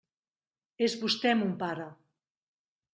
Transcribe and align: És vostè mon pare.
És 0.87 0.95
vostè 1.03 1.37
mon 1.43 1.55
pare. 1.63 1.89